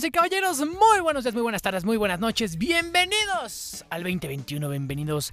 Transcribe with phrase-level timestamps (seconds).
[0.00, 2.56] Y caballeros, muy buenos días, muy buenas tardes, muy buenas noches.
[2.56, 5.32] Bienvenidos al 2021, bienvenidos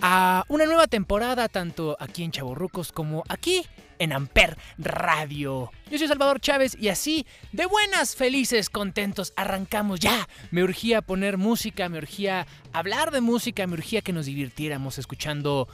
[0.00, 3.66] a una nueva temporada, tanto aquí en Chaborrucos como aquí
[3.98, 5.70] en Amper Radio.
[5.90, 10.26] Yo soy Salvador Chávez y así, de buenas, felices, contentos, arrancamos ya.
[10.50, 15.68] Me urgía poner música, me urgía hablar de música, me urgía que nos divirtiéramos escuchando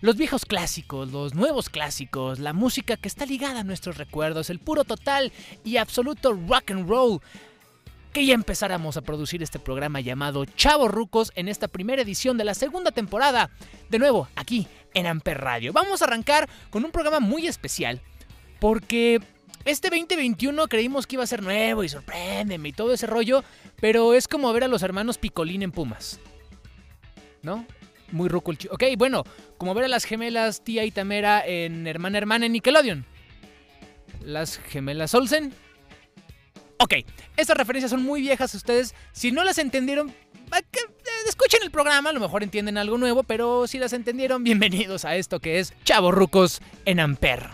[0.00, 4.60] los viejos clásicos, los nuevos clásicos, la música que está ligada a nuestros recuerdos, el
[4.60, 5.32] puro total
[5.64, 7.20] y absoluto rock and roll
[8.12, 12.44] que ya empezáramos a producir este programa llamado Chavo Rucos en esta primera edición de
[12.44, 13.50] la segunda temporada.
[13.88, 15.72] De nuevo, aquí en Amper Radio.
[15.72, 18.00] Vamos a arrancar con un programa muy especial
[18.58, 19.20] porque
[19.64, 23.44] este 2021 creímos que iba a ser nuevo y sorpréndeme y todo ese rollo,
[23.80, 26.18] pero es como ver a los hermanos Picolín en Pumas.
[27.42, 27.64] ¿No?
[28.10, 28.52] Muy ruco.
[28.70, 29.24] Ok, bueno,
[29.56, 33.06] como ver a las gemelas Tía y Tamera en Hermana Hermana en Nickelodeon.
[34.24, 35.54] Las gemelas Olsen
[36.82, 36.94] Ok,
[37.36, 38.94] estas referencias son muy viejas ustedes.
[39.12, 40.88] Si no las entendieron, eh,
[41.28, 45.14] escuchen el programa, a lo mejor entienden algo nuevo, pero si las entendieron, bienvenidos a
[45.16, 45.74] esto que es
[46.10, 47.50] Rucos en Amper.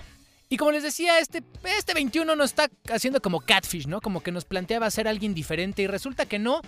[0.48, 1.42] Y como les decía, este,
[1.76, 4.00] este 21 nos está haciendo como catfish, ¿no?
[4.00, 6.60] Como que nos planteaba ser alguien diferente y resulta que no,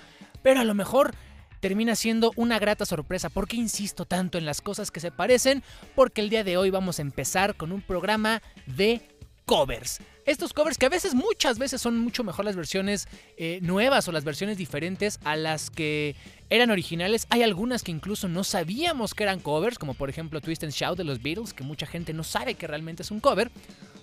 [0.43, 1.15] pero a lo mejor
[1.61, 3.31] termina siendo una grata sorpresa.
[3.31, 5.63] ¿Por qué insisto tanto en las cosas que se parecen?
[5.95, 9.01] Porque el día de hoy vamos a empezar con un programa de
[9.45, 10.01] covers.
[10.29, 14.13] Estos covers que a veces, muchas veces son mucho mejor las versiones eh, nuevas o
[14.13, 16.17] las versiones diferentes a las que
[16.51, 17.27] eran originales.
[17.31, 20.99] Hay algunas que incluso no sabíamos que eran covers, como por ejemplo Twist and Shout
[20.99, 23.51] de los Beatles, que mucha gente no sabe que realmente es un cover.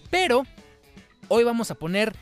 [0.10, 0.48] Pero
[1.28, 2.16] hoy vamos a poner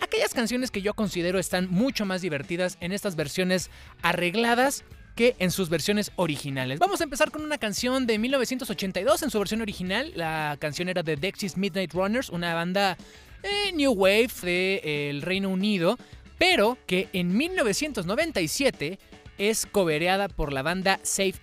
[0.00, 3.70] aquellas canciones que yo considero están mucho más divertidas en estas versiones
[4.02, 4.82] arregladas
[5.14, 6.80] que en sus versiones originales.
[6.80, 10.10] Vamos a empezar con una canción de 1982 en su versión original.
[10.16, 12.96] La canción era de Dexys Midnight Runners, una banda
[13.44, 15.98] eh, New Wave del eh, Reino Unido,
[16.38, 18.98] pero que en 1997
[19.38, 21.34] es cobereada por la banda Safe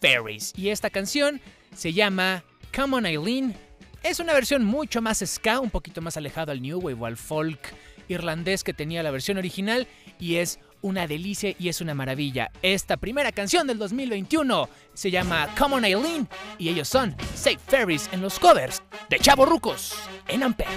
[0.00, 0.52] Ferries.
[0.56, 1.40] Y esta canción
[1.74, 2.44] se llama
[2.74, 3.54] Come on Eileen.
[4.02, 7.16] Es una versión mucho más ska, un poquito más alejado al New Wave o al
[7.16, 7.60] folk
[8.08, 9.86] irlandés que tenía la versión original
[10.18, 12.50] y es una delicia y es una maravilla.
[12.62, 18.08] Esta primera canción del 2021 se llama Come on Eileen y ellos son Safe Ferries
[18.12, 19.94] en los covers de Chavo Rucos
[20.28, 20.70] en Ampere.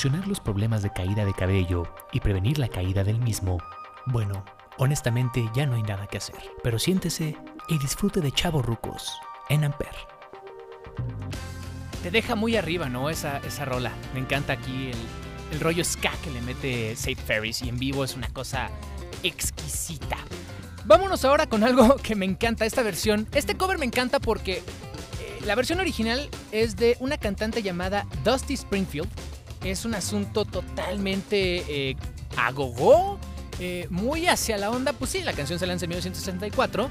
[0.00, 3.58] Solucionar los problemas de caída de cabello y prevenir la caída del mismo,
[4.06, 4.46] bueno,
[4.78, 6.40] honestamente ya no hay nada que hacer.
[6.62, 7.36] Pero siéntese
[7.68, 9.12] y disfrute de Chavo Rucos
[9.50, 9.94] en Amper.
[12.02, 13.10] Te deja muy arriba, ¿no?
[13.10, 13.92] Esa, esa rola.
[14.14, 14.96] Me encanta aquí el,
[15.52, 18.70] el rollo ska que le mete Sade Ferris y en vivo es una cosa
[19.22, 20.16] exquisita.
[20.86, 23.28] Vámonos ahora con algo que me encanta, esta versión.
[23.34, 24.62] Este cover me encanta porque eh,
[25.44, 29.10] la versión original es de una cantante llamada Dusty Springfield.
[29.64, 31.96] Es un asunto totalmente eh,
[32.36, 33.18] agogó,
[33.58, 34.92] eh, muy hacia la onda.
[34.92, 36.88] Pues sí, la canción se lanza en 1964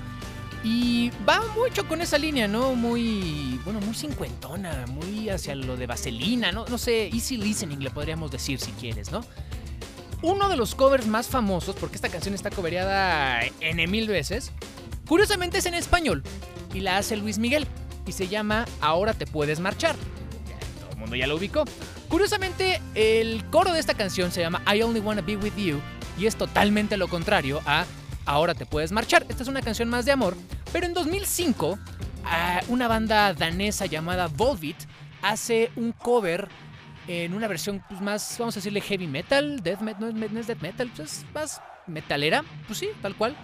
[0.63, 2.75] y va mucho con esa línea, ¿no?
[2.75, 6.66] Muy, bueno, muy cincuentona, muy hacia lo de vaselina, ¿no?
[6.66, 9.24] No sé, easy listening le podríamos decir si quieres, ¿no?
[10.21, 14.51] Uno de los covers más famosos, porque esta canción está covereada N mil veces,
[15.07, 16.24] curiosamente es en español
[16.74, 17.66] y la hace Luis Miguel
[18.06, 19.95] y se llama Ahora te puedes marchar.
[20.81, 21.63] Todo el mundo ya lo ubicó.
[22.10, 25.80] Curiosamente, el coro de esta canción se llama I Only Wanna Be With You
[26.18, 27.86] y es totalmente lo contrario a
[28.26, 29.26] Ahora te puedes marchar.
[29.28, 30.38] Esta es una canción más de amor,
[30.72, 31.80] pero en 2005
[32.26, 34.76] ah, una banda danesa llamada Volbeat
[35.24, 36.48] hace un cover
[37.08, 40.62] en una versión pues, más, vamos a decirle heavy metal, death metal, no es, death
[40.62, 43.36] metal, pues es más metalera, pues sí, tal cual.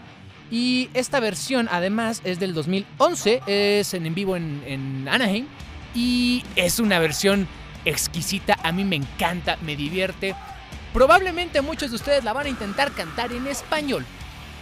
[0.51, 5.47] Y esta versión además es del 2011, es en, vivo en Anaheim
[5.95, 7.47] y es una versión
[7.85, 10.35] exquisita, a mí me encanta, me divierte.
[10.93, 14.05] Probablemente muchos de ustedes la van a intentar cantar en español,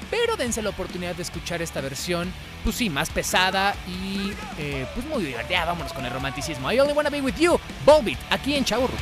[0.10, 2.34] pero dense la oportunidad de escuchar esta versión,
[2.64, 5.66] pues sí, más pesada y eh, pues muy divertida.
[5.66, 6.72] Vámonos con el romanticismo.
[6.72, 9.00] I only wanna be with you, Volbeat, aquí en Chavo Rucos.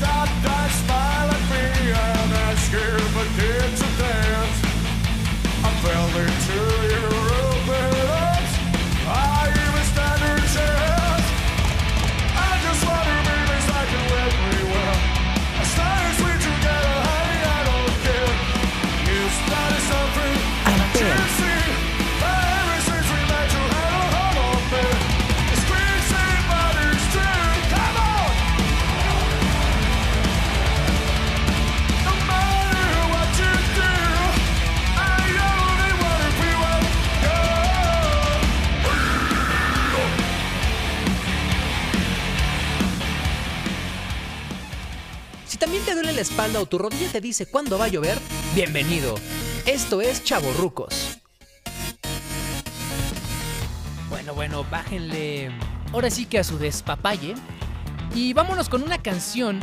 [0.00, 0.99] stop, don't.
[46.20, 48.18] Espalda o tu rodilla te dice cuándo va a llover,
[48.54, 49.14] bienvenido.
[49.66, 51.18] Esto es Chavo Rucos.
[54.08, 55.50] Bueno, bueno, bájenle.
[55.92, 57.34] Ahora sí que a su despapalle.
[58.14, 59.60] Y vámonos con una canción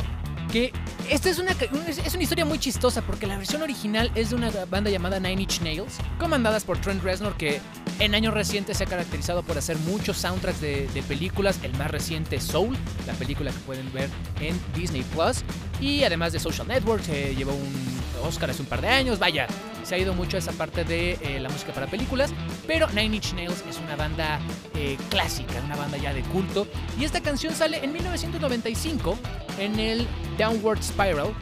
[0.50, 0.72] que.
[1.08, 4.50] Esta es una, es una historia muy chistosa porque la versión original es de una
[4.66, 7.62] banda llamada Nine Inch Nails, comandadas por Trent Reznor, que
[7.98, 11.58] en años recientes se ha caracterizado por hacer muchos soundtracks de, películas.
[11.62, 12.76] El más reciente, Soul,
[13.06, 14.08] la película que pueden ver
[14.40, 15.42] en Disney Plus.
[15.80, 19.18] Y además de Social Network, se llevó un Oscar hace un par de años.
[19.18, 19.46] Vaya,
[19.84, 22.30] se ha ido mucho esa parte de eh, la música para películas.
[22.66, 24.38] Pero Nine Inch Nails es una banda
[24.74, 26.66] eh, clásica, una banda ya de culto.
[26.98, 29.18] Y esta canción sale en 1995
[29.58, 30.06] en el
[30.38, 31.34] Downward Spiral.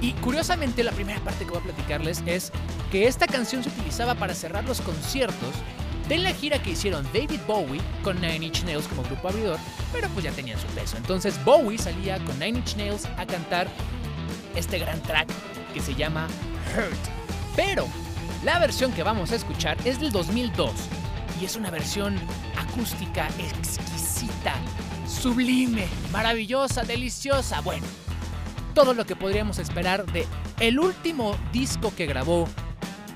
[0.00, 2.52] Y curiosamente, la primera parte que voy a platicarles es
[2.90, 5.54] que esta canción se utilizaba para cerrar los conciertos
[6.08, 9.58] de la gira que hicieron David Bowie con Nine Inch Nails como grupo abridor,
[9.92, 10.96] pero pues ya tenían su peso.
[10.96, 13.68] Entonces Bowie salía con Nine Inch Nails a cantar
[14.54, 15.28] este gran track
[15.74, 16.26] que se llama
[16.74, 16.98] Hurt.
[17.54, 17.86] Pero
[18.44, 20.72] la versión que vamos a escuchar es del 2002
[21.40, 22.16] y es una versión
[22.56, 24.54] acústica exquisita,
[25.06, 27.60] sublime, maravillosa, deliciosa.
[27.60, 27.86] Bueno,
[28.78, 30.24] todo lo que podríamos esperar de
[30.60, 32.46] el último disco que grabó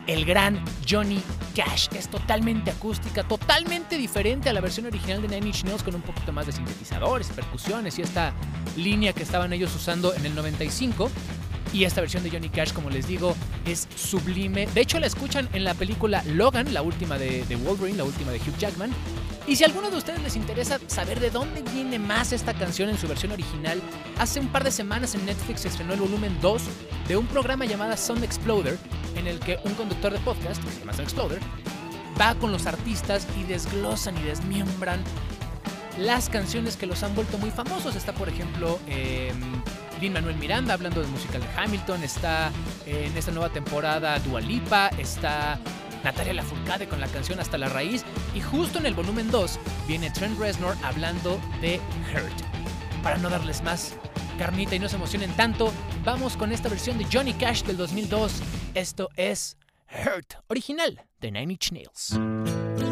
[0.08, 1.22] el gran Johnny
[1.54, 1.86] Cash.
[1.94, 6.02] Es totalmente acústica, totalmente diferente a la versión original de Nine Inch Nails con un
[6.02, 8.32] poquito más de sintetizadores, percusiones y esta
[8.76, 11.08] línea que estaban ellos usando en el 95.
[11.72, 14.66] Y esta versión de Johnny Cash, como les digo, es sublime.
[14.66, 18.32] De hecho, la escuchan en la película Logan, la última de, de Wolverine, la última
[18.32, 18.92] de Hugh Jackman.
[19.46, 22.88] Y si a alguno de ustedes les interesa saber de dónde viene más esta canción
[22.88, 23.80] en su versión original,
[24.18, 26.62] hace un par de semanas en Netflix estrenó el volumen 2
[27.08, 28.78] de un programa llamado Sound Exploder,
[29.16, 31.40] en el que un conductor de podcast, que se llama Sound Exploder,
[32.20, 35.02] va con los artistas y desglosan y desmiembran
[35.98, 37.96] las canciones que los han vuelto muy famosos.
[37.96, 39.32] Está, por ejemplo, eh,
[40.00, 42.02] Lin Manuel Miranda hablando del musical de Hamilton.
[42.02, 42.50] Está
[42.86, 44.88] eh, en esta nueva temporada Dua Lipa.
[44.98, 45.58] Está
[46.04, 48.04] Natalia Lafourcade con la canción Hasta la Raíz.
[48.34, 51.80] Y justo en el volumen 2 viene Trent Reznor hablando de
[52.12, 53.02] Hurt.
[53.02, 53.94] Para no darles más
[54.38, 55.72] carnita y no se emocionen tanto,
[56.04, 58.42] vamos con esta versión de Johnny Cash del 2002.
[58.74, 59.56] Esto es
[59.88, 62.91] Hurt, original de Nine Inch Nails.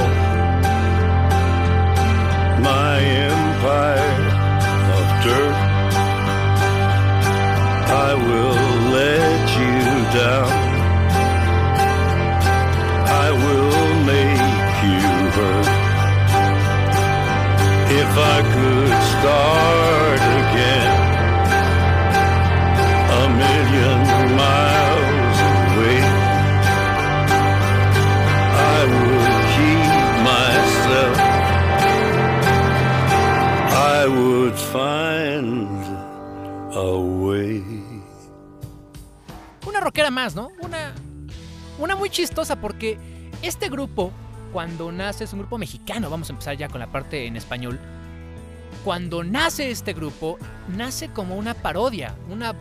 [5.23, 5.55] Dirt.
[8.07, 8.57] I will
[8.97, 9.77] let you
[10.19, 10.51] down.
[13.23, 15.05] I will make you
[15.37, 15.69] hurt.
[18.01, 20.00] If I could start
[40.29, 40.51] ¿no?
[40.61, 40.93] Una,
[41.79, 42.97] una muy chistosa porque
[43.41, 44.11] este grupo,
[44.53, 47.79] cuando nace, es un grupo mexicano, vamos a empezar ya con la parte en español.
[48.83, 50.37] Cuando nace este grupo,
[50.75, 52.53] nace como una parodia, una,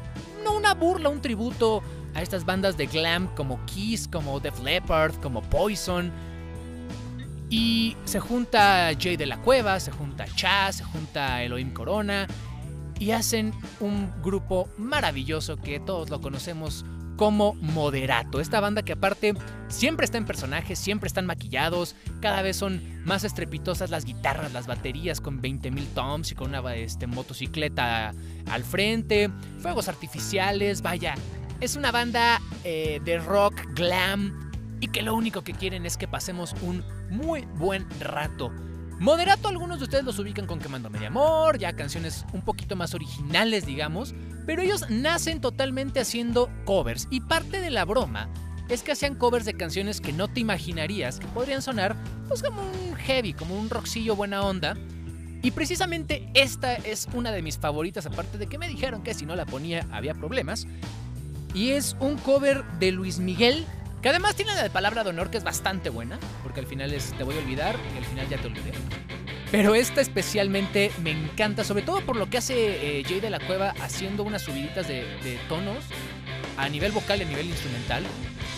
[0.43, 1.83] no una burla, un tributo
[2.15, 6.11] a estas bandas de glam como Kiss, como Def Leppard, como Poison.
[7.51, 12.27] Y se junta Jay de la Cueva, se junta Chaz, se junta Elohim Corona
[13.01, 16.85] y hacen un grupo maravilloso que todos lo conocemos
[17.21, 18.41] como Moderato.
[18.41, 19.35] Esta banda que aparte
[19.69, 24.67] siempre está en personajes, siempre están maquillados, cada vez son más estrepitosas las guitarras, las
[24.67, 28.15] baterías con 20.000 toms y con una este, motocicleta
[28.51, 31.15] al frente, fuegos artificiales, vaya,
[31.61, 34.51] es una banda eh, de rock glam
[34.81, 38.51] y que lo único que quieren es que pasemos un muy buen rato.
[39.01, 42.93] Moderato, algunos de ustedes los ubican con Quemando Media Amor, ya canciones un poquito más
[42.93, 44.15] originales, digamos,
[44.45, 48.29] pero ellos nacen totalmente haciendo covers y parte de la broma
[48.69, 51.97] es que hacían covers de canciones que no te imaginarías que podrían sonar
[52.29, 54.77] pues como un heavy, como un rockcillo buena onda.
[55.41, 59.25] Y precisamente esta es una de mis favoritas, aparte de que me dijeron que si
[59.25, 60.67] no la ponía había problemas.
[61.55, 63.65] Y es un cover de Luis Miguel,
[64.03, 67.13] que además tiene la palabra de honor que es bastante buena, porque al final es
[67.13, 68.73] te voy a olvidar y al final ya te olvidé.
[69.51, 73.41] Pero esta especialmente me encanta, sobre todo por lo que hace eh, Jay de la
[73.41, 75.85] Cueva haciendo unas subiditas de, de tonos
[76.57, 78.05] a nivel vocal y a nivel instrumental.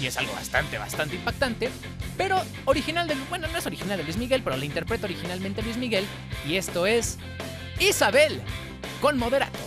[0.01, 1.71] Y es algo bastante, bastante impactante.
[2.17, 5.77] Pero original de, bueno, no es original de Luis Miguel, pero la interpreta originalmente Luis
[5.77, 6.05] Miguel.
[6.47, 7.19] Y esto es
[7.79, 8.41] Isabel
[9.01, 9.59] con moderato.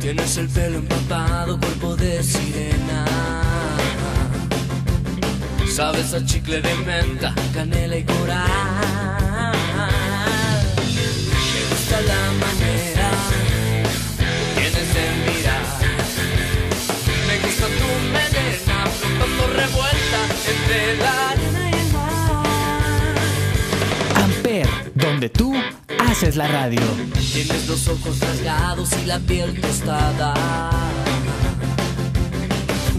[0.00, 3.51] Tienes el pelo empapado, cuerpo de sirena.
[5.68, 8.46] Sabes a chicle de menta, canela y coral.
[11.52, 13.10] Me gusta la manera
[14.18, 15.64] que tienes de mirar.
[17.26, 20.20] Me gusta tu melena flotando revuelta
[20.52, 22.44] entre la arena y el mar.
[24.24, 25.54] Amper, donde tú
[26.10, 26.82] haces la radio.
[27.32, 30.34] Tienes los ojos rasgados y la piel tostada.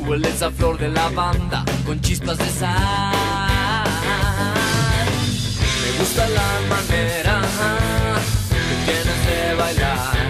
[0.05, 2.73] Hueles a flor de lavanda con chispas de sal.
[5.81, 7.41] Me gusta la manera
[8.49, 10.22] que tienes de bailar.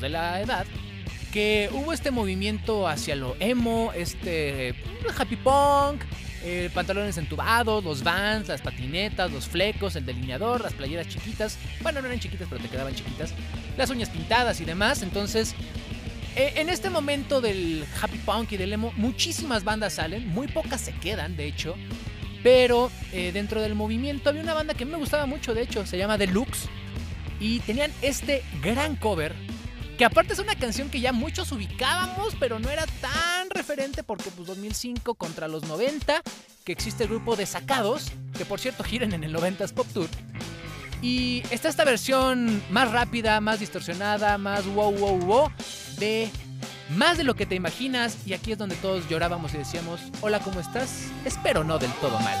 [0.00, 0.66] De la edad,
[1.32, 4.74] que hubo este movimiento hacia lo emo, este
[5.18, 6.02] happy punk,
[6.48, 11.58] eh, pantalones entubados, los vans, las patinetas, los flecos, el delineador, las playeras chiquitas.
[11.82, 13.34] Bueno, no eran chiquitas, pero te quedaban chiquitas.
[13.76, 15.02] Las uñas pintadas y demás.
[15.02, 15.56] Entonces,
[16.36, 20.80] eh, en este momento del happy punk y del emo, muchísimas bandas salen, muy pocas
[20.80, 21.74] se quedan, de hecho.
[22.42, 25.98] Pero eh, dentro del movimiento había una banda que me gustaba mucho, de hecho, se
[25.98, 26.68] llama Deluxe.
[27.40, 29.34] Y tenían este gran cover
[29.96, 34.30] que aparte es una canción que ya muchos ubicábamos, pero no era tan referente porque
[34.30, 36.22] pues 2005 contra los 90,
[36.64, 40.08] que existe el grupo de Sacados, que por cierto giran en el 90s Pop Tour.
[41.00, 45.50] Y está esta versión más rápida, más distorsionada, más wow wow wow
[45.98, 46.30] de
[46.90, 50.40] más de lo que te imaginas y aquí es donde todos llorábamos y decíamos, hola,
[50.40, 51.08] ¿cómo estás?
[51.24, 52.38] Espero no del todo mal.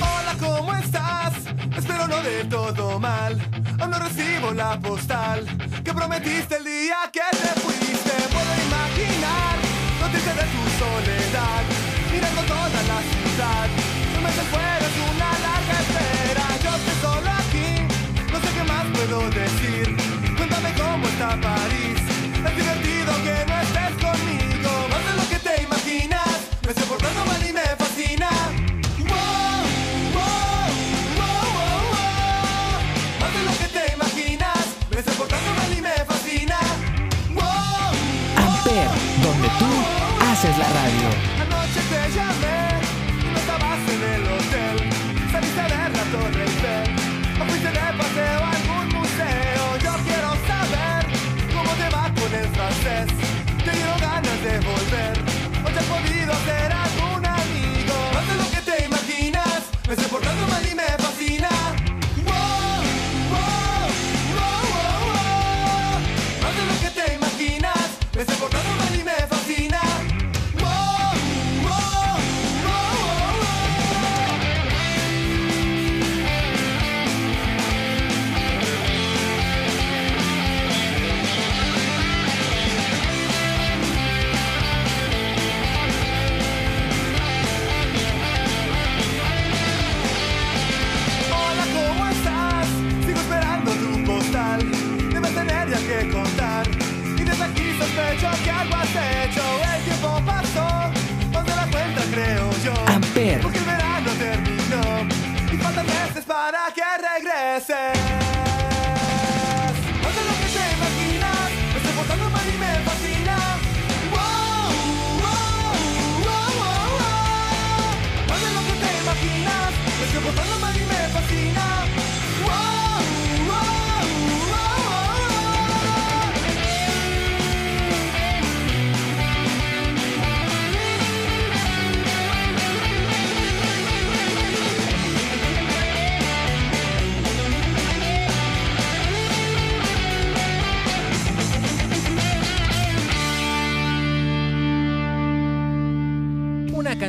[0.00, 1.41] Hola, ¿cómo estás?
[1.76, 3.38] Espero no de todo mal.
[3.80, 5.46] Aún no recibo la postal
[5.84, 8.12] que prometiste el día que te fuiste.
[8.30, 9.72] Puedo imaginar
[10.12, 11.62] triste de tu soledad,
[12.12, 13.68] mirando toda la ciudad.
[14.14, 16.44] No me fuera es una larga espera.
[16.64, 17.70] Yo estoy solo aquí,
[18.32, 19.96] no sé qué más puedo decir.
[20.36, 22.00] Cuéntame cómo está París.
[22.46, 23.51] Es divertido que no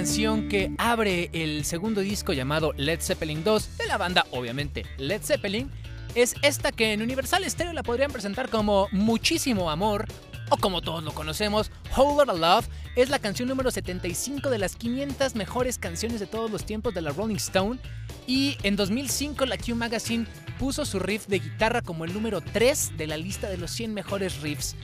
[0.04, 5.22] canción que abre el segundo disco llamado Led Zeppelin 2 de la banda, obviamente, Led
[5.24, 5.72] Zeppelin.
[6.13, 10.06] Es esta que en Universal Stereo la podrían presentar como Muchísimo Amor
[10.50, 12.68] o como todos lo conocemos, Whole Lotta Love.
[12.98, 17.00] Es la canción número 75 de las 500 mejores canciones de todos los tiempos de
[17.00, 17.80] la Rolling Stone.
[18.28, 20.26] Y en 2005 la Q Magazine
[20.60, 23.94] puso su riff de guitarra como el número 3 de la lista de los 100
[23.94, 24.76] mejores riffs.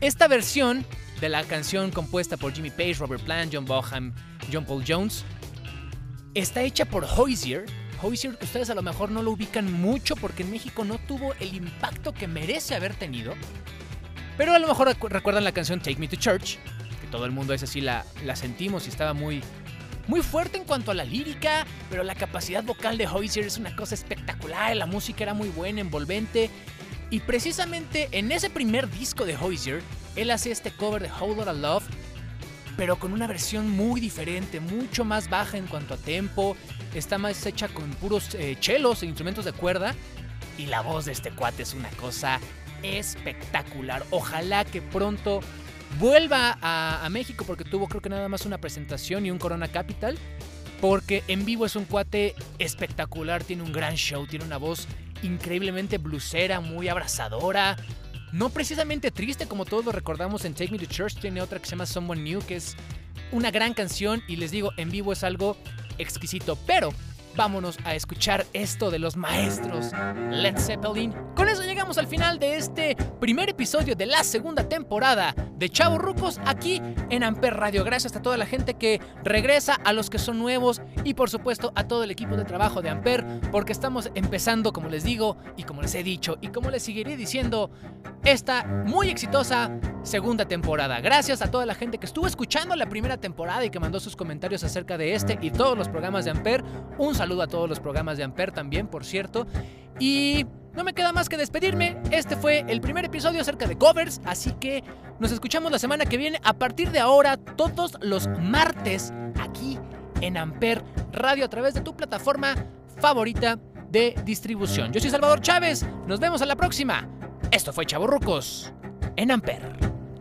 [0.00, 0.84] Esta versión
[1.20, 4.12] de la canción compuesta por Jimmy Page, Robert Plant, John Bonham,
[4.52, 5.24] John Paul Jones,
[6.34, 7.64] está hecha por Hozier.
[8.02, 11.32] Hozier que ustedes a lo mejor no lo ubican mucho porque en México no tuvo
[11.40, 13.34] el impacto que merece haber tenido.
[14.36, 16.58] Pero a lo mejor recu- recuerdan la canción Take Me to Church,
[17.00, 19.42] que todo el mundo esa sí la, la sentimos y estaba muy,
[20.08, 23.74] muy fuerte en cuanto a la lírica, pero la capacidad vocal de Hozier es una
[23.74, 26.50] cosa espectacular, la música era muy buena, envolvente.
[27.10, 29.82] Y precisamente en ese primer disco de Hozier,
[30.16, 31.84] él hace este cover de Whole Lotta Love,
[32.76, 36.56] pero con una versión muy diferente, mucho más baja en cuanto a tempo,
[36.94, 39.94] está más hecha con puros eh, chelos e instrumentos de cuerda,
[40.58, 42.40] y la voz de este cuate es una cosa
[42.82, 44.04] espectacular.
[44.10, 45.40] Ojalá que pronto
[46.00, 49.68] vuelva a, a México, porque tuvo creo que nada más una presentación y un Corona
[49.68, 50.18] Capital,
[50.80, 54.86] porque en vivo es un cuate espectacular, tiene un gran show, tiene una voz
[55.22, 57.76] increíblemente blusera, muy abrazadora.
[58.32, 61.66] No precisamente triste como todos lo recordamos en Take Me to Church, tiene otra que
[61.66, 62.76] se llama Someone New, que es
[63.32, 65.56] una gran canción y les digo, en vivo es algo
[65.98, 66.92] exquisito, pero
[67.36, 69.92] vámonos a escuchar esto de los maestros
[70.30, 75.34] Led Zeppelin con eso llegamos al final de este primer episodio de la segunda temporada
[75.56, 77.84] de Chavo Rucos aquí en Amper Radio.
[77.84, 81.72] Gracias a toda la gente que regresa, a los que son nuevos y por supuesto
[81.74, 85.64] a todo el equipo de trabajo de Amper, porque estamos empezando, como les digo y
[85.64, 87.70] como les he dicho y como les seguiré diciendo,
[88.24, 91.00] esta muy exitosa segunda temporada.
[91.00, 94.16] Gracias a toda la gente que estuvo escuchando la primera temporada y que mandó sus
[94.16, 96.64] comentarios acerca de este y todos los programas de Amper.
[96.98, 99.46] Un saludo a todos los programas de Amper también, por cierto.
[99.98, 101.96] Y no me queda más que despedirme.
[102.10, 104.84] Este fue el primer episodio acerca de covers, así que
[105.18, 109.78] nos escuchamos la semana que viene a partir de ahora, todos los martes, aquí
[110.20, 112.54] en Amper Radio a través de tu plataforma
[112.98, 113.58] favorita
[113.90, 114.92] de distribución.
[114.92, 117.08] Yo soy Salvador Chávez, nos vemos a la próxima.
[117.50, 118.72] Esto fue Chavorrucos
[119.16, 119.62] en Amper.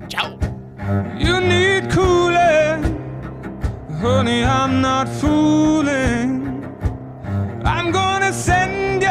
[0.08, 0.38] Chao.
[7.66, 9.08] I'm gonna send you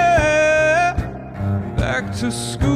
[1.76, 2.73] back to schooling,